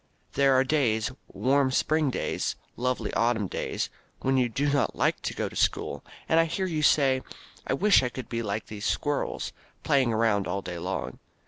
[0.33, 5.35] There are days, warm spring days, lovely autumn days, when you do not like to
[5.35, 7.21] go to school, and I hear you say,
[7.67, 9.53] "I wish I could be like these squirrels,
[9.83, 11.19] playing around all day long."